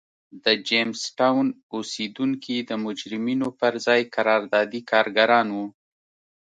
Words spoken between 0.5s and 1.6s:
جېمز ټاون